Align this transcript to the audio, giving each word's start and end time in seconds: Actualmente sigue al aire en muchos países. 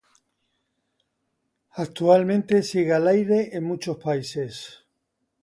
Actualmente 1.75 2.63
sigue 2.63 2.91
al 2.91 3.07
aire 3.07 3.55
en 3.55 3.65
muchos 3.65 3.97
países. 3.97 4.83